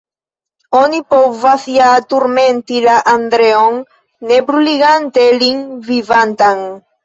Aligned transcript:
Oni 0.77 1.01
povas 1.13 1.65
ja 1.73 1.89
turmenti 2.15 2.81
la 2.87 2.97
Andreon, 3.13 3.79
ne 4.33 4.43
bruligante 4.51 5.31
lin 5.41 5.65
vivantan. 5.95 6.69